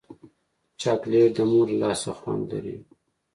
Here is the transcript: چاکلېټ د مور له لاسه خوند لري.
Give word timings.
چاکلېټ 0.81 1.29
د 1.35 1.39
مور 1.49 1.67
له 1.73 1.77
لاسه 1.81 2.11
خوند 2.19 2.43
لري. 2.51 2.75